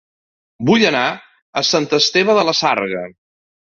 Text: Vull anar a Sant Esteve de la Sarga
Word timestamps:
Vull 0.69 0.85
anar 0.93 1.03
a 1.15 1.65
Sant 1.75 1.87
Esteve 2.01 2.41
de 2.43 2.51
la 2.53 2.61
Sarga 2.65 3.09